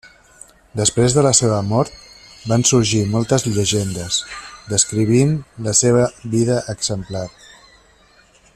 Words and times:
Després 0.79 1.15
de 1.17 1.23
la 1.27 1.33
seva 1.39 1.59
mort 1.71 1.99
van 2.53 2.65
sorgir 2.69 3.01
moltes 3.11 3.45
llegendes, 3.59 4.17
descrivint 4.73 5.37
la 5.69 5.75
seva 5.83 6.09
vida 6.37 6.57
exemplar. 6.75 7.27